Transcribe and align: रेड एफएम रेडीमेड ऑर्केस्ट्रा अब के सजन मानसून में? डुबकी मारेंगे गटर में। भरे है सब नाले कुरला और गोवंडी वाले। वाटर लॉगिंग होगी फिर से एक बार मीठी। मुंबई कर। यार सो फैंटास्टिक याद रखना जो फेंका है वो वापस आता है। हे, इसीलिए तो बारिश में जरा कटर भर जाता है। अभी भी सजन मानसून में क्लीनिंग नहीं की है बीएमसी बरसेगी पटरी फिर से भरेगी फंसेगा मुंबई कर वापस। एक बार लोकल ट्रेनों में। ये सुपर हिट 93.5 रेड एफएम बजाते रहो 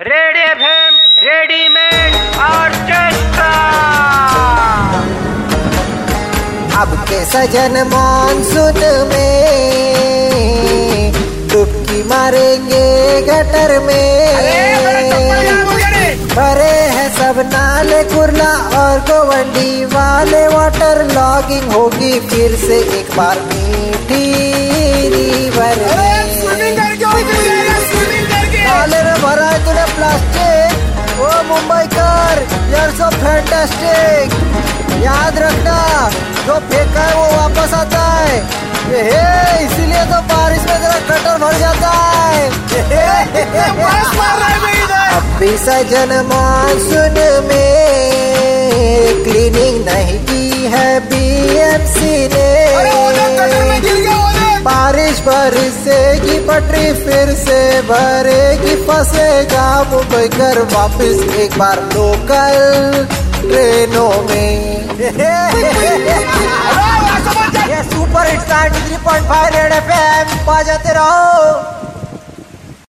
रेड 0.00 0.36
एफएम 0.36 0.96
रेडीमेड 1.18 2.14
ऑर्केस्ट्रा 2.38 3.52
अब 6.80 6.92
के 7.08 7.20
सजन 7.24 7.78
मानसून 7.86 8.80
में? 9.08 9.52
डुबकी 11.52 12.02
मारेंगे 12.02 13.22
गटर 13.22 13.78
में। 13.78 14.36
भरे 16.34 16.76
है 16.96 17.08
सब 17.14 17.40
नाले 17.52 18.02
कुरला 18.04 18.52
और 18.82 19.00
गोवंडी 19.00 19.84
वाले। 19.84 20.46
वाटर 20.48 21.04
लॉगिंग 21.14 21.72
होगी 21.72 22.20
फिर 22.20 22.56
से 22.56 22.78
एक 22.98 23.16
बार 23.16 23.40
मीठी। 23.40 24.65
मुंबई 31.56 31.86
कर। 31.92 32.36
यार 32.72 32.90
सो 32.90 33.06
फैंटास्टिक 33.16 34.28
याद 35.04 35.38
रखना 35.38 35.76
जो 36.46 36.54
फेंका 36.70 37.02
है 37.02 37.14
वो 37.14 37.26
वापस 37.36 37.74
आता 37.74 38.02
है। 38.12 38.36
हे, 38.88 39.64
इसीलिए 39.64 40.04
तो 40.04 40.18
बारिश 40.32 40.62
में 40.68 40.78
जरा 40.82 40.98
कटर 41.08 41.38
भर 41.38 41.54
जाता 41.58 41.90
है। 41.92 42.44
अभी 45.16 45.38
भी 45.38 45.56
सजन 45.58 46.10
मानसून 46.26 47.16
में 47.48 47.72
क्लीनिंग 49.24 49.76
नहीं 49.86 50.18
की 50.26 50.44
है 50.74 50.88
बीएमसी 51.00 51.35
बरसेगी 55.26 56.38
पटरी 56.48 56.92
फिर 57.04 57.30
से 57.34 57.58
भरेगी 57.82 58.74
फंसेगा 58.86 59.66
मुंबई 59.90 60.28
कर 60.28 60.58
वापस। 60.74 61.22
एक 61.36 61.58
बार 61.58 61.78
लोकल 61.94 63.06
ट्रेनों 63.40 64.10
में। 64.28 64.86
ये 67.70 67.82
सुपर 67.82 68.26
हिट 68.26 68.40
93.5 68.50 69.50
रेड 69.54 69.72
एफएम 69.72 70.26
बजाते 70.46 70.92
रहो 70.94 71.95